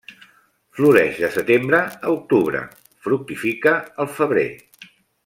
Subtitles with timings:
[0.77, 2.63] Floreix de setembre a octubre;
[3.09, 4.49] fructifica el febrer.